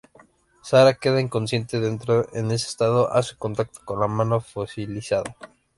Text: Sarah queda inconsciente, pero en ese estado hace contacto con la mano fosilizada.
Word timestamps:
Sarah 0.63 0.95
queda 0.95 1.21
inconsciente, 1.21 1.79
pero 2.03 2.27
en 2.33 2.49
ese 2.49 2.67
estado 2.69 3.13
hace 3.13 3.35
contacto 3.37 3.81
con 3.85 3.99
la 3.99 4.07
mano 4.07 4.41
fosilizada. 4.41 5.35